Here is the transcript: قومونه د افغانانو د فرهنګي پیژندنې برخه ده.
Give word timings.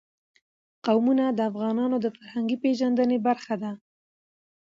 قومونه 0.85 1.25
د 1.31 1.39
افغانانو 1.49 1.95
د 2.01 2.05
فرهنګي 2.15 2.57
پیژندنې 2.63 3.17
برخه 3.27 3.55
ده. 3.63 3.71